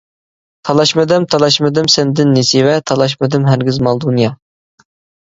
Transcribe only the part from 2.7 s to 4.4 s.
تالاشمىدىم ھەرگىز مال-دۇنيا.